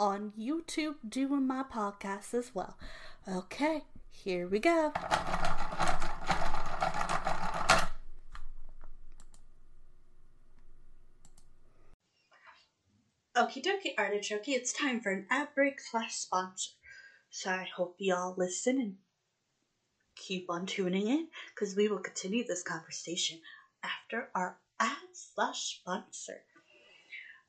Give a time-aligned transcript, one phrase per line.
[0.00, 2.78] on YouTube doing my podcast as well.
[3.28, 4.92] Okay, here we go.
[13.36, 16.70] Okie dokie, artichoke, it's time for an ad break slash sponsor.
[17.28, 18.96] So I hope you all listen and
[20.16, 23.38] keep on tuning in because we will continue this conversation
[23.84, 26.42] after our ad slash sponsor.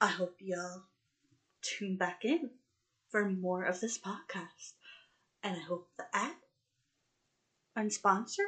[0.00, 0.82] I hope y'all
[1.62, 2.50] tune back in
[3.08, 4.74] for more of this podcast.
[5.42, 6.36] And I hope the ad
[7.74, 8.42] and sponsor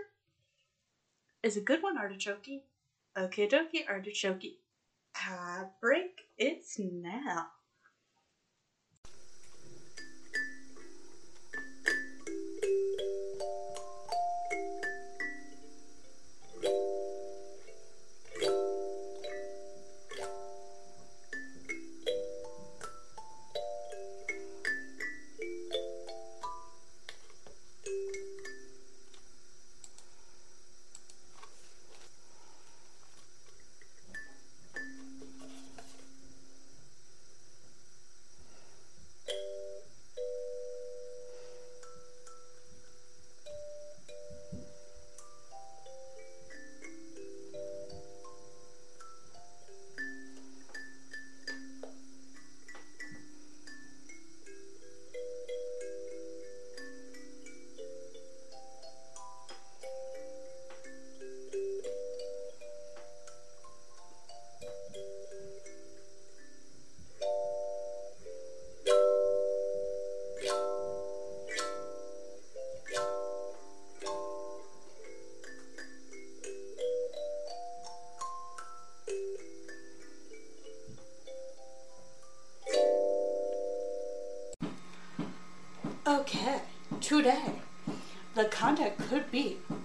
[1.43, 2.65] is a good one, Artichoke.
[3.17, 4.59] Okay, dokie, Artichoke.
[5.15, 7.47] Ad break, it's now.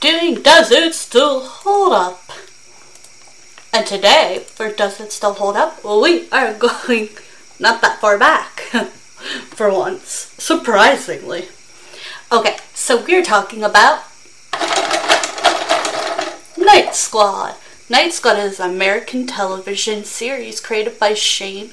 [0.00, 2.22] Doing Does It Still Hold Up?
[3.70, 7.10] And today, for Does It Still Hold Up, we are going
[7.58, 8.60] not that far back.
[9.20, 10.34] for once.
[10.38, 11.48] Surprisingly.
[12.32, 14.04] Okay, so we're talking about
[16.56, 17.56] Knight Squad.
[17.90, 21.72] Knight Squad is an American television series created by Shane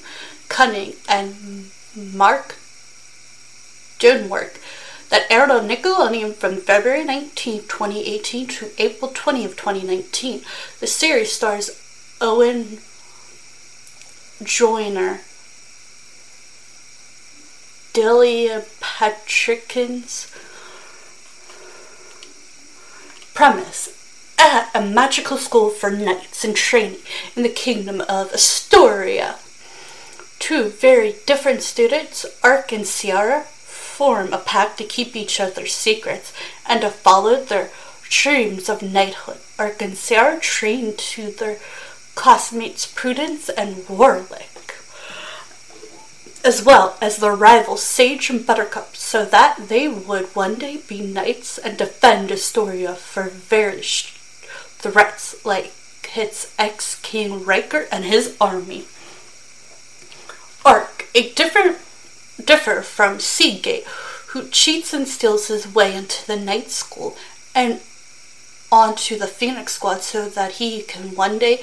[0.49, 2.55] Cunning and Mark
[3.99, 4.57] Junwerk
[5.09, 10.42] that aired on Nickelodeon from February 19, 2018 to April 20 of 2019.
[10.80, 11.81] The series stars
[12.19, 12.80] Owen
[14.44, 15.21] Joyner,
[17.94, 20.31] Delia Patrickins.
[23.33, 23.94] Premise
[24.39, 27.00] at a magical school for knights in training
[27.36, 29.36] in the kingdom of Astoria.
[30.39, 33.45] Two very different students, Arc and Ciara,
[33.97, 36.31] form a pact to keep each other's secrets
[36.67, 37.71] and to follow their
[38.03, 39.39] dreams of knighthood.
[39.57, 41.57] Arc and Ciara train to their
[42.13, 44.75] classmates Prudence and Warwick,
[46.45, 51.01] as well as their rivals Sage and Buttercup, so that they would one day be
[51.01, 54.03] knights and defend Astoria for various
[54.77, 55.73] threats like
[56.15, 58.85] its ex-king Riker and his army.
[60.63, 61.77] Arc, a different
[62.44, 63.86] differ from Seagate,
[64.28, 67.18] who cheats and steals his way into the night school
[67.56, 67.81] and
[68.72, 71.62] onto the Phoenix Squad so that he can one day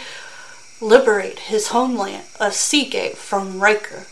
[0.81, 4.06] liberate his homeland of Seagate from Riker.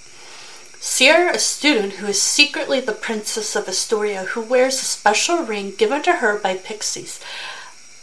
[0.80, 5.72] Ciara, a student who is secretly the princess of Astoria, who wears a special ring
[5.76, 7.20] given to her by pixies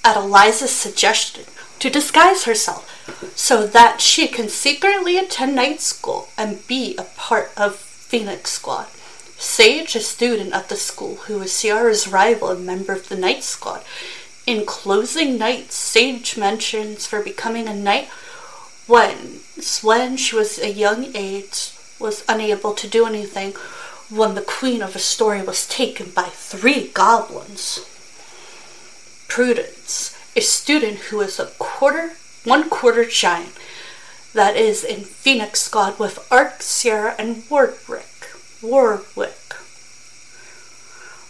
[0.04, 1.44] at Eliza's suggestion
[1.80, 2.86] to disguise herself
[3.36, 8.88] so that she can secretly attend night school and be a part of Phoenix Squad.
[9.38, 13.44] Sage, a student at the school who is Ciara's rival and member of the Night
[13.44, 13.84] Squad.
[14.48, 18.08] In closing night, Sage mentions for becoming a knight
[18.88, 19.42] when,
[19.84, 23.54] when she was a young age, was unable to do anything
[24.10, 27.86] when the Queen of Astoria was taken by three goblins.
[29.28, 32.14] Prudence, a student who is a quarter,
[32.44, 33.54] one quarter giant,
[34.34, 38.09] that is in Phoenix Squad with Arc, Ciara, and Warwick.
[38.62, 39.56] Warwick.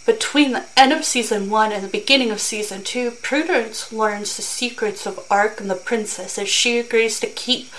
[0.08, 4.42] Between the end of season one and the beginning of season two, Prudence learns the
[4.42, 7.70] secrets of Arc and the princess as she agrees to keep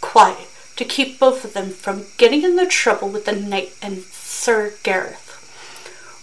[0.00, 4.74] quiet, to keep both of them from getting into trouble with the knight and Sir
[4.84, 5.26] Gareth.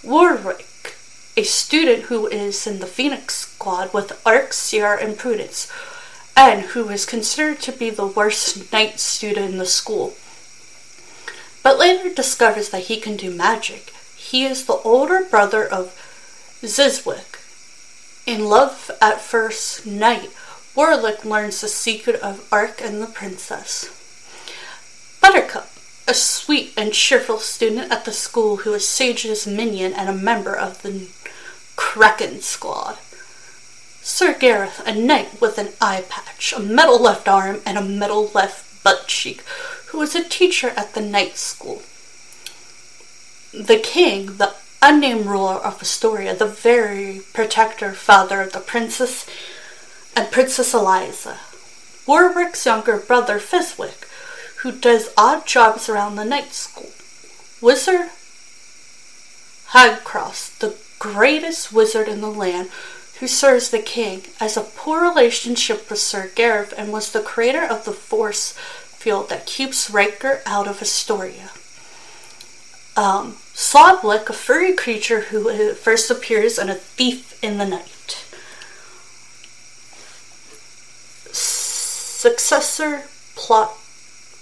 [0.01, 0.95] Warwick,
[1.35, 5.69] a student who is in the Phoenix Squad with Arc, Ciara, and Prudence,
[6.37, 10.15] and who is considered to be the worst knight student in the school.
[11.67, 13.91] But later discovers that he can do magic.
[14.15, 15.93] He is the older brother of
[16.61, 17.43] Zizwick.
[18.25, 20.29] In Love at First Night,
[20.75, 23.89] Warwick learns the secret of Arc and the princess.
[25.19, 25.67] Buttercup,
[26.07, 30.55] a sweet and cheerful student at the school who is Sage's minion and a member
[30.55, 31.09] of the
[31.75, 32.97] Kraken Squad.
[34.01, 38.31] Sir Gareth, a knight with an eye patch, a metal left arm, and a metal
[38.33, 39.43] left butt cheek,
[39.97, 41.81] who was a teacher at the night school.
[43.51, 49.27] The king, the unnamed ruler of Astoria, the very protector father of the princess
[50.15, 51.39] and Princess Eliza.
[52.05, 54.07] Warwick's younger brother, Fizwick,
[54.57, 56.91] who does odd jobs around the night school.
[57.59, 58.11] Wizard
[59.69, 62.69] Hagcross, the greatest wizard in the land,
[63.19, 67.63] who serves the king, has a poor relationship with Sir Gareth and was the creator
[67.63, 68.53] of the force
[68.97, 71.51] field that keeps Riker out of Astoria.
[72.95, 78.25] Um, Sloblik, a furry creature who uh, first appears in A Thief in the Night.
[81.31, 83.03] Successor
[83.35, 83.77] plot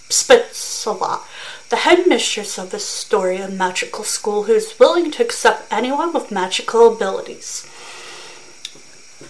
[0.09, 1.21] Spitzala,
[1.69, 7.67] the headmistress of Astoria Magical School who is willing to accept anyone with magical abilities.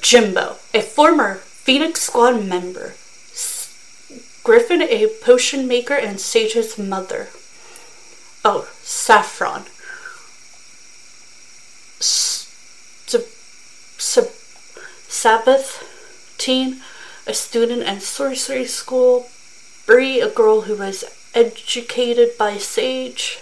[0.01, 2.93] Jimbo, a former Phoenix Squad member.
[4.45, 7.27] Griffin, a potion maker and Sage's mother.
[8.45, 9.65] Oh, Saffron.
[15.07, 16.81] Sabbath teen,
[17.25, 19.27] a student at sorcery school,
[19.87, 23.39] Bree, a girl who was educated by Sage,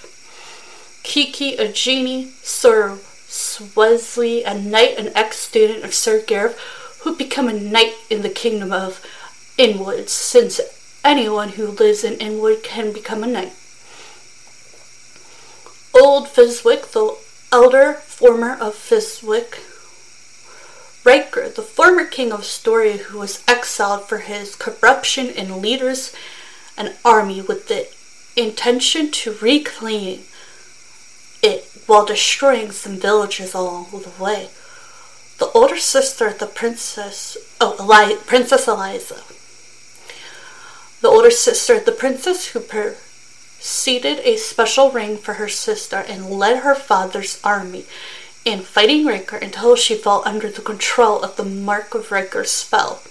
[1.04, 6.58] Kiki, a genie, Sir Swesley, a knight, an ex-student of Sir Gareth,
[7.02, 9.06] who became a knight in the kingdom of
[9.58, 10.62] Inwood, since
[11.04, 13.54] anyone who lives in Inwood can become a knight.
[15.94, 17.16] Old Fizwick, the
[17.52, 19.60] elder former of Fizwick,
[21.06, 26.16] Riker, the former king of Storia who was exiled for his corruption and leaders
[26.78, 27.88] an army with the
[28.42, 30.22] intention to reclaim
[31.44, 34.50] it while destroying some villages along the way.
[35.40, 39.22] The older sister the princess, oh, Eli- Princess Eliza.
[41.04, 46.60] The older sister the princess who preceded a special ring for her sister and led
[46.60, 47.84] her father's army
[48.46, 53.04] in fighting Riker until she fell under the control of the Mark of Riker's spell.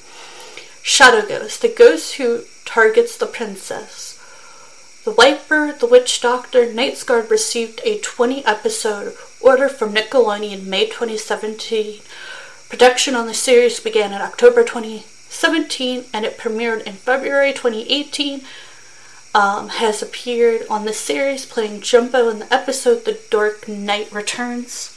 [0.81, 4.19] Shadow Ghost, the ghost who targets the princess.
[5.05, 10.71] The White The Witch Doctor, Knight Squad received a 20 episode order from Nickelodeon in
[10.71, 12.01] May 2017.
[12.71, 14.65] Production on the series began in October
[15.33, 18.43] 2017 and it premiered in February 2018.
[19.35, 24.95] Um, has appeared on the series playing Jumbo in the episode The Dark Knight Returns.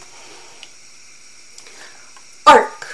[2.45, 2.85] Arc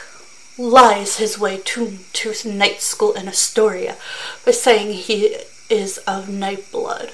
[0.55, 3.98] lies his way to, to night school in Astoria
[4.45, 5.36] by saying he
[5.67, 7.12] is of night blood.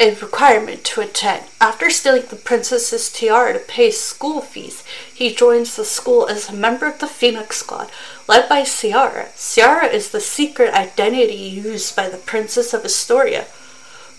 [0.00, 1.46] A requirement to attend.
[1.60, 6.52] After stealing the princess's tiara to pay school fees, he joins the school as a
[6.52, 7.90] member of the Phoenix Squad,
[8.28, 9.30] led by Ciara.
[9.36, 13.46] Ciara is the secret identity used by the Princess of Astoria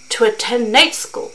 [0.09, 1.31] to attend night school.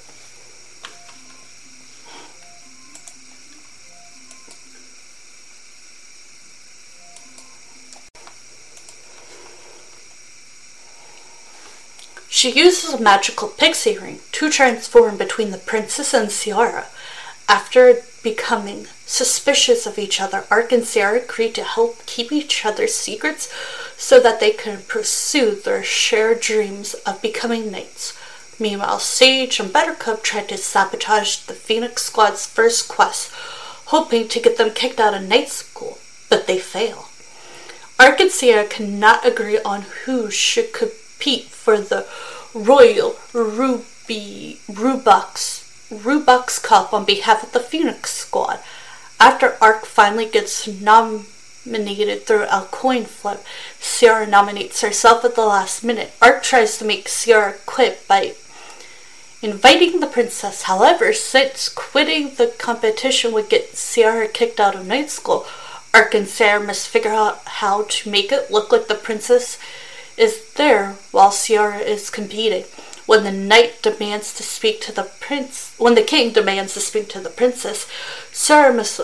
[12.34, 16.86] She uses a magical pixie ring to transform between the princess and Ciara.
[17.48, 22.92] After becoming suspicious of each other, Arc and Ciara agree to help keep each other's
[22.92, 23.54] secrets
[23.96, 28.18] so that they can pursue their shared dreams of becoming knights.
[28.58, 33.30] Meanwhile, Sage and Buttercup try to sabotage the Phoenix Squad's first quest,
[33.86, 35.98] hoping to get them kicked out of night school,
[36.28, 37.06] but they fail.
[37.96, 40.72] Ark and Ciara cannot agree on who should
[41.14, 42.06] compete for the
[42.52, 48.58] Royal Ruby Rubux Rubux Cup on behalf of the Phoenix Squad.
[49.20, 53.44] After Arc finally gets nominated through a coin flip,
[53.80, 56.12] Ciara nominates herself at the last minute.
[56.20, 58.34] Arc tries to make Ciara quit by
[59.40, 60.62] inviting the princess.
[60.62, 65.46] However, since quitting the competition would get Ciara kicked out of night school,
[65.92, 69.58] Arc and Ciara must figure out how to make it look like the princess
[70.16, 72.64] is there while Ciara is competing.
[73.06, 77.08] When the knight demands to speak to the prince, when the king demands to speak
[77.10, 77.86] to the princess,
[78.32, 79.00] Ciara must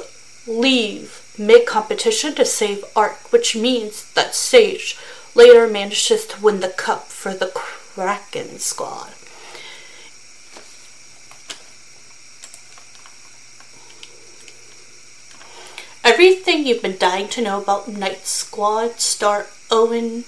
[0.47, 4.97] leave mid-competition to save Arc, which means that Sage
[5.35, 9.12] later manages to win the cup for the Kraken squad.
[16.02, 20.25] Everything you've been dying to know about Knight Squad star Owen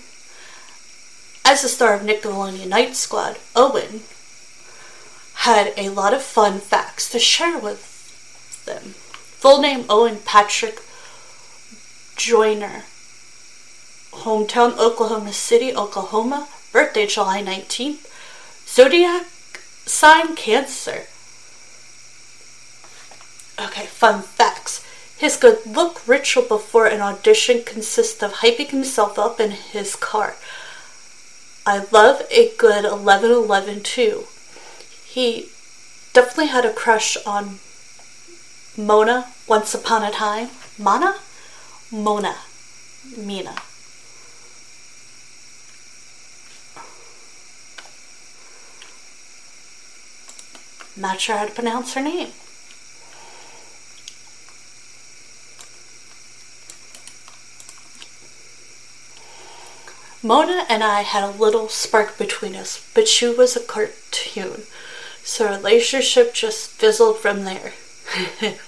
[1.53, 4.01] as the star of Nickelodeon Knight Squad, Owen
[5.35, 8.95] had a lot of fun facts to share with them.
[9.43, 10.81] Full name Owen Patrick
[12.17, 12.85] Joyner.
[14.13, 16.49] Hometown Oklahoma City, Oklahoma.
[16.73, 18.09] Birthday July 19th.
[18.67, 19.27] Zodiac
[19.85, 21.03] sign Cancer.
[23.61, 24.83] Okay, fun facts.
[25.19, 30.37] His good look ritual before an audition consists of hyping himself up in his car.
[31.65, 34.25] I love a good 1111 too.
[35.05, 35.49] He
[36.13, 37.61] definitely had a crush on
[38.77, 40.49] Mona once upon a time.
[40.77, 41.17] Mana?
[41.91, 42.37] Mona.
[43.17, 43.55] Mina.
[50.97, 52.33] Not sure how to pronounce her name.
[60.23, 64.63] Mona and I had a little spark between us, but she was a cartoon,
[65.25, 67.73] so our relationship just fizzled from there.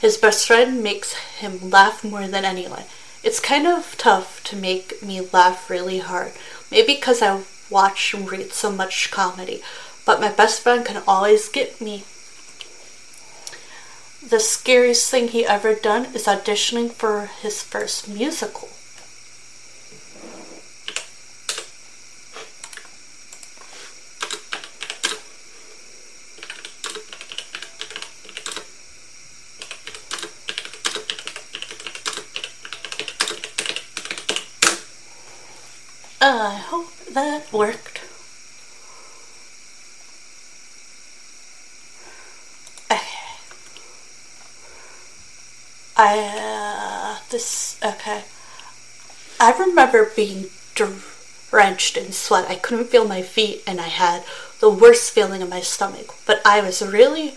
[0.00, 2.84] His best friend makes him laugh more than anyone.
[3.22, 6.32] It's kind of tough to make me laugh really hard,
[6.70, 9.62] maybe because I watch and read so much comedy,
[10.04, 12.04] but my best friend can always get me
[14.28, 18.68] the scariest thing he ever done is auditioning for his first musical.
[36.20, 37.96] I hope that worked.
[45.98, 48.22] I, uh, this, okay.
[49.38, 52.48] I remember being drenched in sweat.
[52.48, 54.24] I couldn't feel my feet and I had
[54.60, 56.14] the worst feeling in my stomach.
[56.26, 57.34] But I was really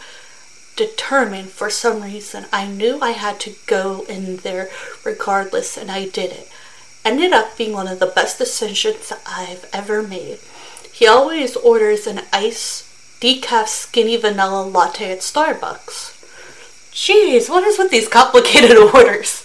[0.78, 2.46] determined for some reason.
[2.54, 4.70] I knew I had to go in there
[5.04, 6.50] regardless and I did it.
[7.04, 10.40] Ended up being one of the best decisions I've ever made.
[10.94, 12.86] He always orders an ice
[13.20, 16.16] decaf skinny vanilla latte at Starbucks.
[16.94, 19.44] Jeez, what is with these complicated orders?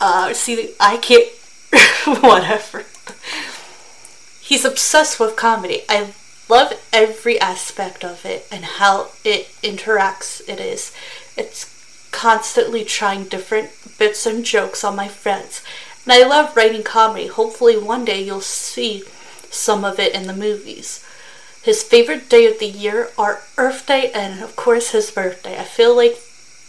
[0.00, 1.28] Uh, see, I can't.
[2.22, 2.84] whatever.
[4.40, 5.82] He's obsessed with comedy.
[5.88, 6.12] I
[6.48, 10.46] love every aspect of it and how it interacts.
[10.48, 10.92] It is.
[11.36, 11.72] It's
[12.12, 15.62] constantly trying different bits and jokes on my friends.
[16.04, 17.26] And I love writing comedy.
[17.26, 19.02] Hopefully, one day you'll see
[19.50, 21.04] some of it in the movies.
[21.62, 25.58] His favorite day of the year are Earth Day and, of course, his birthday.
[25.58, 26.16] I feel like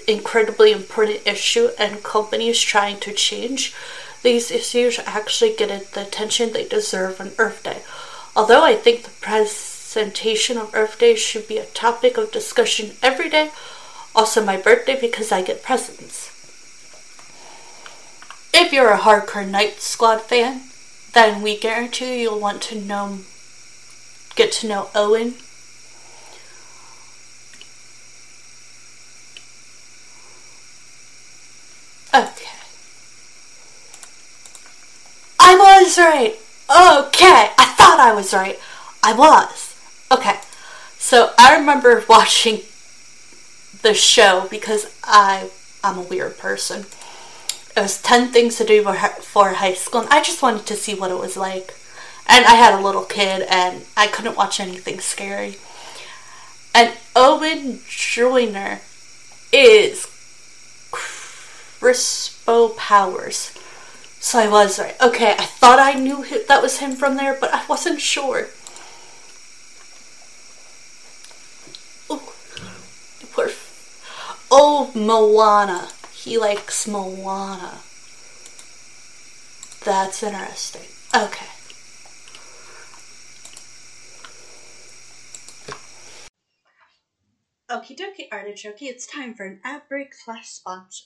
[0.07, 3.75] incredibly important issue and companies trying to change
[4.23, 7.81] these issues actually get the attention they deserve on Earth Day.
[8.35, 13.29] Although I think the presentation of Earth Day should be a topic of discussion every
[13.29, 13.51] day,
[14.15, 16.33] also my birthday because I get presents.
[18.53, 20.61] If you're a hardcore Knight Squad fan,
[21.13, 23.19] then we guarantee you'll want to know
[24.35, 25.35] get to know Owen
[32.13, 32.49] Okay.
[35.39, 36.33] I was right.
[36.69, 37.51] Okay.
[37.57, 38.59] I thought I was right.
[39.03, 39.75] I was.
[40.11, 40.39] Okay.
[40.97, 42.61] So I remember watching
[43.81, 45.49] the show because I
[45.83, 46.85] I'm a weird person.
[47.75, 50.95] It was 10 things to do for high school and I just wanted to see
[50.95, 51.75] what it was like.
[52.27, 55.57] And I had a little kid and I couldn't watch anything scary.
[56.73, 58.81] And Owen Joyner
[59.53, 60.07] is
[61.79, 63.53] Crispo Powers.
[64.19, 64.95] So I was right.
[65.01, 68.47] Okay, I thought I knew that was him from there, but I wasn't sure.
[72.09, 72.33] Oh,
[73.31, 73.49] poor.
[74.51, 75.89] Oh, Moana.
[76.11, 77.79] He likes Moana.
[79.85, 80.81] That's interesting.
[81.15, 81.45] Okay.
[87.69, 91.05] Okie dokie, artichoke, it's time for an ad break slash sponsor.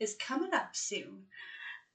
[0.00, 1.24] is coming up soon.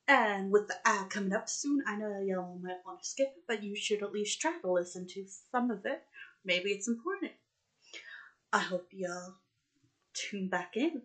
[0.07, 3.43] And with the ad coming up soon, I know y'all might want to skip it,
[3.47, 6.01] but you should at least try to listen to some of it.
[6.43, 7.31] Maybe it's important.
[8.51, 9.35] I hope y'all
[10.13, 11.03] tune back in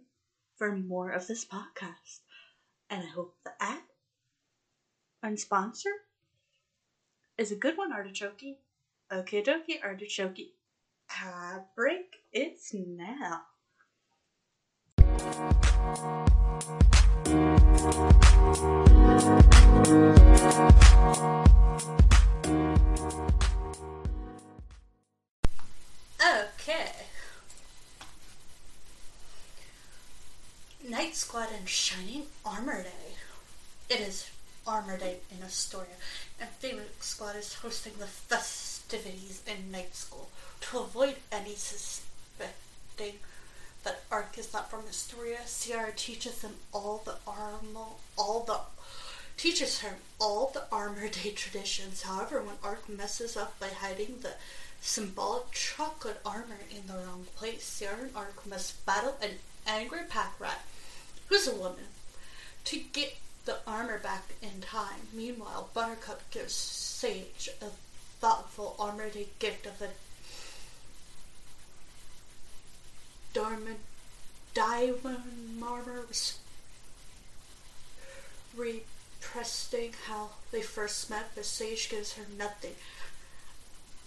[0.56, 2.20] for more of this podcast.
[2.90, 3.82] And I hope the ad
[5.22, 5.90] and sponsor
[7.36, 8.58] is a good one, Artichoke.
[9.12, 10.52] Okay, dokie, Artichoke.
[11.22, 13.42] Ad break, it's now.
[15.26, 15.32] Okay.
[30.88, 32.88] Knight Squad and Shining Armor Day.
[33.88, 34.30] It is
[34.64, 35.88] Armor Day in Astoria,
[36.40, 40.28] and Phoenix Squad is hosting the festivities in night school
[40.60, 43.14] to avoid any suspecting
[43.86, 45.38] that Arc is not from Astoria.
[45.46, 48.58] Ciara teaches him all the armor, all the
[49.36, 52.02] teaches him all the Armor Day traditions.
[52.02, 54.32] However, when Arc messes up by hiding the
[54.80, 59.30] symbolic chocolate armor in the wrong place, Ciara and Arc must battle an
[59.68, 60.64] angry pack rat,
[61.28, 61.86] who's a woman,
[62.64, 65.06] to get the armor back in time.
[65.12, 67.66] Meanwhile, Buttercup gives Sage a
[68.20, 69.90] thoughtful Armor Day gift of a
[73.36, 73.76] diamond,
[74.54, 76.06] diamond armor
[78.56, 82.72] repressing how they first met, but Sage gives her nothing.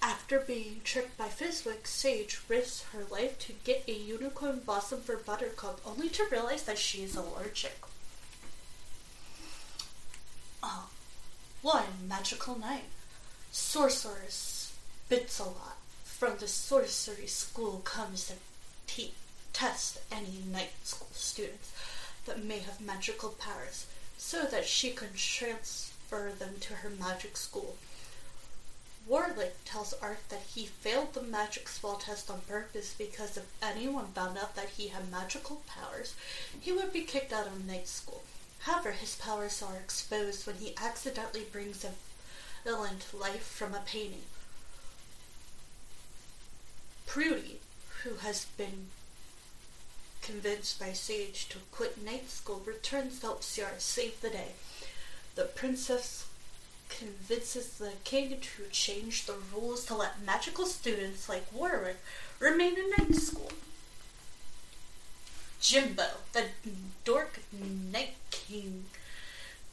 [0.02, 5.18] After being tricked by Fizwick, Sage risks her life to get a unicorn blossom for
[5.18, 7.82] Buttercup, only to realize that she is allergic.
[10.64, 10.90] Oh,
[11.62, 12.86] one magical night.
[13.52, 14.74] Sorceress
[15.08, 18.34] Spitsalot from the sorcery school comes to
[18.90, 19.14] te-
[19.54, 21.72] test any night school students
[22.26, 23.86] that may have magical powers
[24.18, 27.76] so that she can transfer them to her magic school.
[29.08, 34.08] Warlick tells Art that he failed the magic spell test on purpose because if anyone
[34.08, 36.16] found out that he had magical powers,
[36.60, 38.24] he would be kicked out of night school.
[38.60, 41.92] However, his powers are exposed when he accidentally brings a
[42.64, 44.24] villain to life from a painting.
[47.08, 47.60] Prudy,
[48.04, 48.88] who has been
[50.22, 54.52] convinced by Sage to quit night school, returns to help Ciara save the day.
[55.36, 56.28] The princess
[56.90, 61.98] convinces the king to change the rules to let magical students like Warwick
[62.40, 63.52] remain in night school.
[65.62, 66.46] Jimbo, the
[67.04, 67.40] dork
[67.92, 68.86] night king,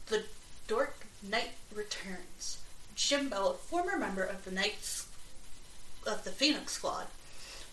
[0.07, 0.23] the
[0.67, 2.59] dork knight returns.
[2.95, 5.07] Jimbo, a former member of the Knights
[6.05, 7.07] of the Phoenix Squad,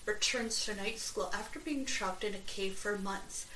[0.06, 3.46] returns to night school after being trapped in a cave for months.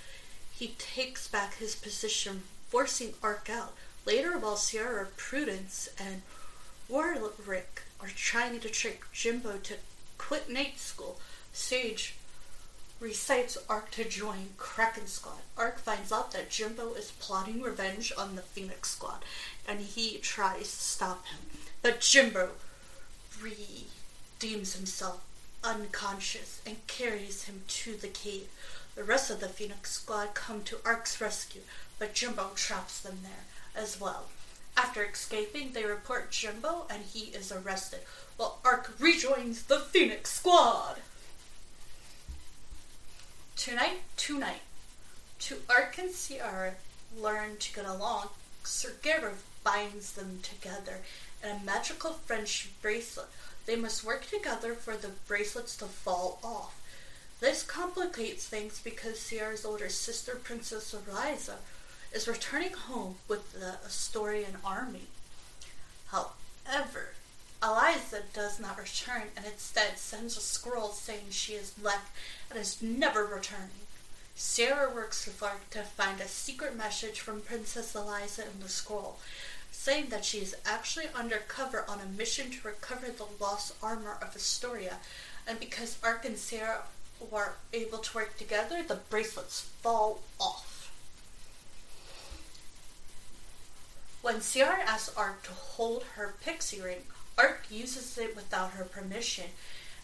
[0.53, 3.75] He takes back his position, forcing Arc out.
[4.05, 6.23] Later, while Ciara, Prudence, and
[6.89, 9.75] Warwick are trying to trick Jimbo to
[10.17, 11.21] quit night school,
[11.53, 12.15] Sage
[13.01, 15.39] recites Arc to join Kraken Squad.
[15.57, 19.25] Arc finds out that Jimbo is plotting revenge on the Phoenix Squad,
[19.67, 21.39] and he tries to stop him.
[21.83, 22.51] But Jimbo
[23.41, 25.21] redeems himself
[25.65, 28.49] unconscious and carries him to the cave.
[28.95, 31.63] The rest of the Phoenix Squad come to Arc's rescue,
[31.99, 33.45] but Jimbo traps them there
[33.81, 34.27] as well.
[34.77, 38.01] After escaping, they report Jimbo and he is arrested,
[38.37, 40.99] while Arc rejoins the Phoenix Squad.
[43.57, 44.63] Tonight, tonight,
[45.41, 46.75] to Arc and Ciara
[47.17, 48.29] learn to get along,
[48.65, 50.99] Sir Gareth binds them together
[51.43, 53.29] in a magical friendship bracelet.
[53.69, 56.81] They must work together for the bracelets to fall off.
[57.39, 61.57] This complicates things because Ciara's older sister, Princess Eliza,
[62.11, 65.09] is returning home with the Asturian army.
[66.07, 67.11] However,
[67.63, 72.11] Eliza does not return and instead sends a scroll saying she has left
[72.49, 73.85] and is never returning.
[74.35, 79.19] Ciara works with Arc to find a secret message from Princess Eliza in the scroll,
[79.79, 84.35] saying that she is actually undercover on a mission to recover the lost armor of
[84.35, 84.97] Astoria,
[85.47, 86.83] and because Arc and Ciara
[87.31, 90.91] were able to work together, the bracelets fall off.
[94.21, 97.05] When Ciara asks Arc to hold her pixie ring,
[97.39, 99.47] Arc uses it without her permission,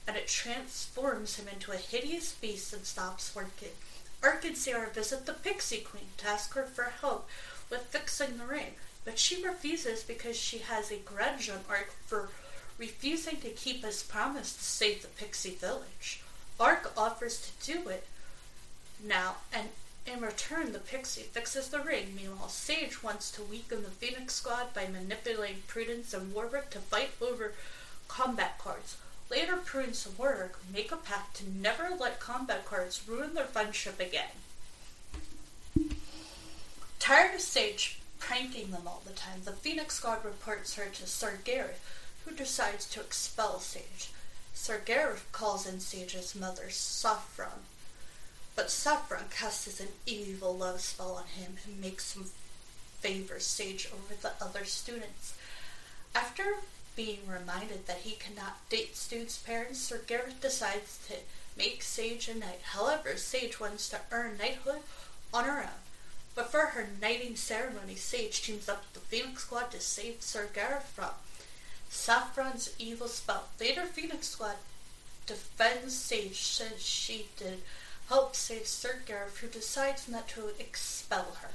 [0.06, 3.74] and it transforms him into a hideous beast and stops working.
[4.22, 7.28] Arc and Ciara visit the Pixie Queen to ask her for help
[7.68, 12.28] with fixing the ring, but she refuses because she has a grudge on Arc for
[12.78, 16.22] refusing to keep his promise to save the Pixie Village.
[16.58, 18.06] Arc offers to do it
[19.02, 19.68] now, and
[20.06, 22.14] in return, the Pixie fixes the ring.
[22.14, 27.10] Meanwhile, Sage wants to weaken the Phoenix Squad by manipulating Prudence and Warwick to fight
[27.20, 27.52] over
[28.06, 28.96] combat cards.
[29.30, 33.98] Later, Prudence and Warwick make a pact to never let combat cards ruin their friendship
[33.98, 34.28] again.
[36.98, 41.38] Tired of Sage pranking them all the time, the Phoenix Squad reports her to Sir
[41.44, 41.80] Gareth,
[42.24, 44.10] who decides to expel Sage.
[44.54, 47.66] Sir Gareth calls in Sage's mother, Saffron,
[48.56, 52.24] but Saffron casts an evil love spell on him and makes him
[53.00, 55.34] favor Sage over the other students.
[56.14, 56.44] After
[56.96, 61.16] being reminded that he cannot date students' parents, Sir Gareth decides to
[61.58, 62.60] make Sage a knight.
[62.62, 64.80] However, Sage wants to earn knighthood
[65.32, 65.83] on her own.
[66.34, 70.48] But for her knighting ceremony, Sage teams up with the Phoenix Squad to save Sir
[70.52, 71.10] Gareth from
[71.88, 73.44] Saffron's evil spell.
[73.60, 74.56] Later, Phoenix Squad
[75.26, 77.62] defends Sage since she did
[78.08, 81.50] help save Sir Gareth, who decides not to expel her.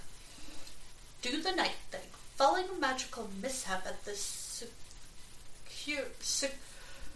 [1.22, 2.08] Do the night thing.
[2.36, 6.54] Following a magical mishap at the secure, se-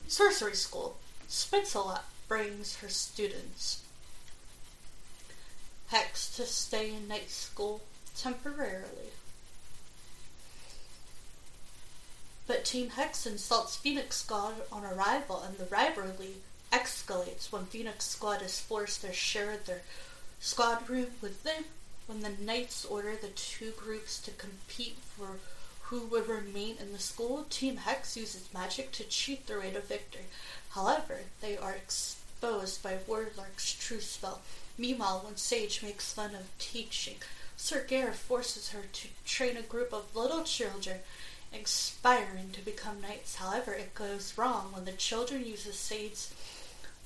[0.07, 0.97] sorcery school,
[1.29, 3.83] Spitsalot brings her students
[5.93, 7.81] Hex to stay in night school
[8.17, 9.13] temporarily.
[12.47, 16.37] But Team Hex insults Phoenix Squad on arrival, and the rivalry
[16.71, 19.83] escalates when Phoenix Squad is forced to share their
[20.39, 21.65] squad room with them
[22.07, 25.37] when the knights order the two groups to compete for
[25.83, 29.79] who would remain in the school, Team Hex uses magic to cheat their way to
[29.79, 30.25] victory.
[30.71, 34.41] However, they are exposed by Wardlark's true spell.
[34.77, 37.17] Meanwhile, when Sage makes fun of teaching,
[37.55, 40.99] Sir Gareth forces her to train a group of little children
[41.53, 43.35] aspiring to become knights.
[43.35, 46.33] However, it goes wrong when the children use Sage's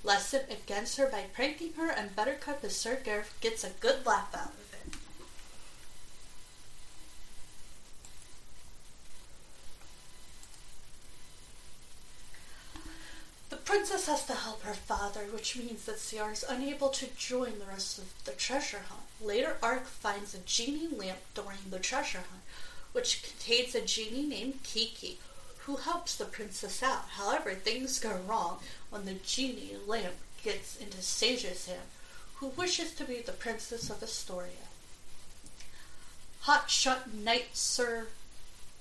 [0.04, 4.34] lesson against her by pranking her, and Buttercup as Sir Gareth gets a good laugh
[4.34, 4.98] out of it.
[13.50, 14.64] The princess has to help
[15.26, 19.02] which means that Ciara is unable to join the rest of the treasure hunt.
[19.22, 22.44] Later, Arc finds a genie lamp during the treasure hunt,
[22.94, 25.20] which contains a genie named Kiki,
[25.60, 27.06] who helps the princess out.
[27.12, 31.90] However, things go wrong when the genie lamp gets into Sage's hand,
[32.36, 34.68] who wishes to be the princess of Astoria.
[36.44, 38.08] Hotshot Knight Sir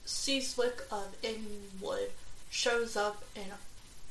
[0.06, 2.10] Seaswick of Inwood
[2.48, 3.46] shows up in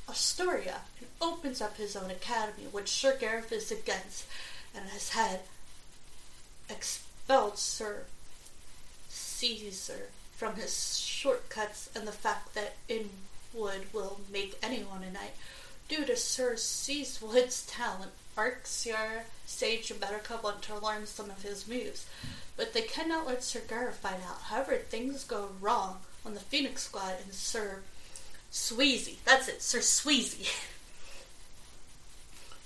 [0.08, 4.26] Astoria and opens up his own academy, which Sir Gareth is against
[4.74, 5.40] and has had
[6.68, 8.04] expelled Sir
[9.08, 15.34] Caesar from his shortcuts and the fact that Inwood will make anyone a knight.
[15.88, 21.42] Due to Sir Seaswood's talent, Arc, Ciara, Sage, and Buttercup want to learn some of
[21.42, 22.06] his moves,
[22.56, 24.42] but they cannot let Sir Gareth find out.
[24.42, 27.82] However, things go wrong when the Phoenix Squad and Sir
[28.56, 30.48] Sweezy, that's it, Sir Sweezy,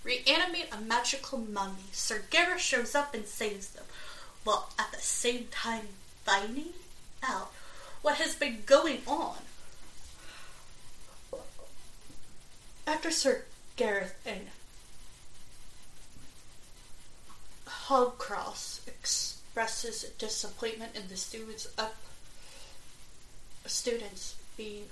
[0.04, 1.90] reanimate a magical mummy.
[1.90, 3.84] Sir Gareth shows up and saves them,
[4.44, 5.88] while at the same time
[6.24, 6.74] finding
[7.24, 7.50] out
[8.02, 9.38] what has been going on.
[12.86, 13.42] After Sir
[13.74, 14.46] Gareth and
[17.66, 21.96] Hogcross expresses disappointment in the students up
[23.66, 24.84] students being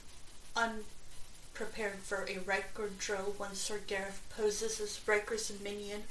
[0.56, 6.04] unprepared for a Riker drill when Sir Gareth poses as Riker's minion,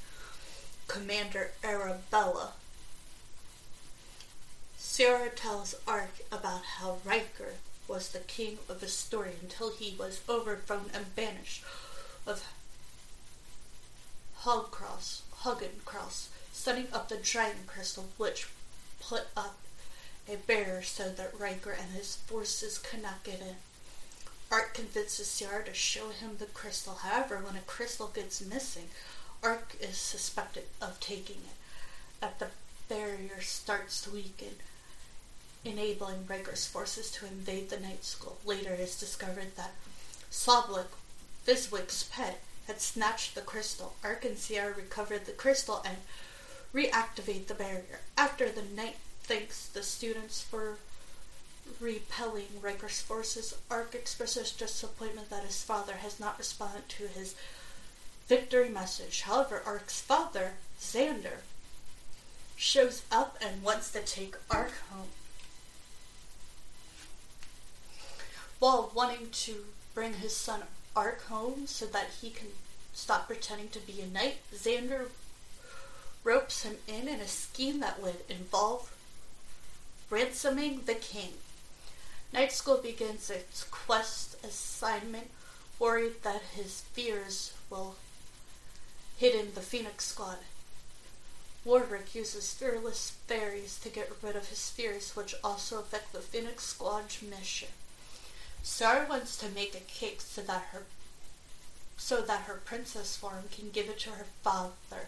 [0.88, 2.54] Commander Arabella.
[4.78, 7.54] Sarah tells Arc about how Riker
[7.88, 11.64] was the king of the story until he was overthrown and banished
[12.26, 12.46] of
[14.42, 18.48] Hogcross, Hoggencross, setting up the Dragon Crystal, which
[19.00, 19.58] put up
[20.28, 23.56] a barrier so that Riker and his forces could not get in.
[24.52, 26.96] Arc convinces Ciara to show him the crystal.
[26.96, 28.90] However, when a crystal gets missing,
[29.44, 31.58] Arc is suspected of taking it.
[32.22, 32.48] That the
[32.88, 34.56] barrier starts to weaken,
[35.66, 38.38] enabling Riker's forces to invade the night school.
[38.46, 39.74] Later, it is discovered that
[40.32, 40.88] Soblik,
[41.46, 43.96] Fizwick's pet, had snatched the crystal.
[44.04, 45.98] Arc and Ciara recovered the crystal and
[46.74, 48.00] reactivate the barrier.
[48.18, 50.78] After the night thanks the students for
[51.80, 57.36] repelling Riker's forces, Arc expresses disappointment that his father has not responded to his
[58.28, 59.22] victory message.
[59.22, 61.40] However, Arc's father, Xander,
[62.56, 65.10] shows up and wants to take Arc home.
[68.60, 70.64] While wanting to bring his son
[70.96, 72.48] Arc home so that he can
[72.94, 75.10] stop pretending to be a knight, Xander
[76.24, 78.92] ropes him in in a scheme that would involve
[80.10, 81.34] ransoming the king.
[82.34, 85.30] Night School begins its quest assignment,
[85.80, 87.96] worried that his fears will
[89.18, 90.38] hidden the Phoenix Squad.
[91.66, 96.64] Warwick uses fearless fairies to get rid of his fears, which also affect the Phoenix
[96.66, 97.70] Squad's mission.
[98.64, 100.84] Ciara wants to make a cake so that her
[101.98, 105.08] so that her princess form can give it to her father,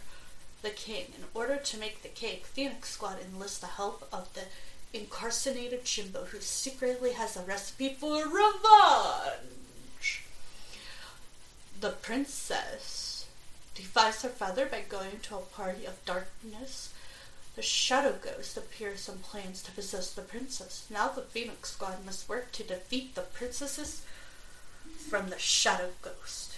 [0.64, 1.14] the king.
[1.16, 4.46] In order to make the cake, Phoenix Squad enlists the help of the
[4.94, 10.24] incarcerated Jimbo, who secretly has a recipe for revenge.
[11.80, 13.28] The princess
[13.76, 16.94] defies her father by going to a party of darkness.
[17.56, 20.88] The Shadow Ghost appears and plans to possess the princess.
[20.90, 24.02] Now the Phoenix Squad must work to defeat the princesses
[25.10, 26.49] from the Shadow Ghost.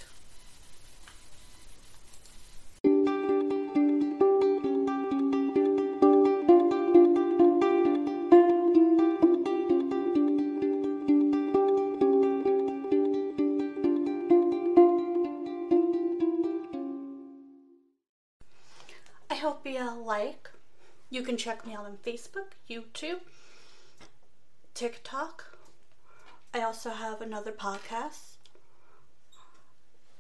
[21.42, 23.22] Check me out on Facebook, YouTube,
[24.76, 25.58] TikTok.
[26.54, 28.36] I also have another podcast.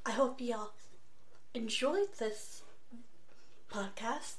[0.03, 0.71] I hope y'all
[1.53, 2.63] enjoyed this
[3.71, 4.37] podcast.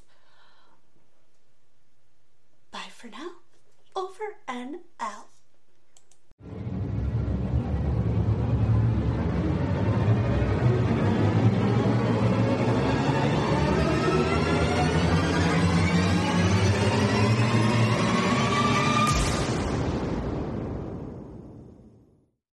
[2.73, 3.31] Bye for now.
[3.95, 5.32] Over and out.